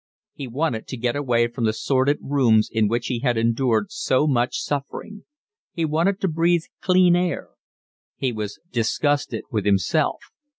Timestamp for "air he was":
7.15-8.57